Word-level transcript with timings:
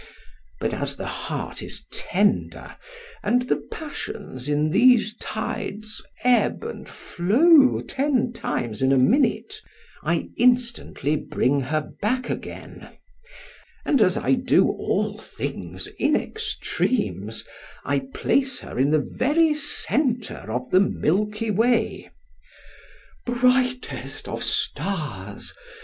But 0.59 0.73
as 0.73 0.95
the 0.97 1.05
heart 1.05 1.61
is 1.61 1.85
tender, 1.93 2.75
and 3.21 3.43
the 3.43 3.57
passions 3.71 4.49
in 4.49 4.71
these 4.71 5.15
tides 5.17 6.01
ebb 6.23 6.63
and 6.63 6.89
flow 6.89 7.81
ten 7.81 8.33
times 8.33 8.81
in 8.81 8.91
a 8.91 8.97
minute, 8.97 9.61
I 10.03 10.31
instantly 10.37 11.17
bring 11.17 11.59
her 11.59 11.81
back 12.01 12.31
again; 12.31 12.89
and 13.85 14.01
as 14.01 14.17
I 14.17 14.33
do 14.33 14.69
all 14.69 15.19
things 15.19 15.85
in 15.99 16.15
extremes, 16.15 17.45
I 17.85 17.99
place 18.11 18.61
her 18.61 18.79
in 18.79 18.89
the 18.89 19.07
very 19.07 19.53
center 19.53 20.51
of 20.51 20.71
the 20.71 20.79
milky 20.79 21.51
way—— 21.51 22.09
Brightest 23.23 24.27
of 24.27 24.41
stars! 24.43 25.53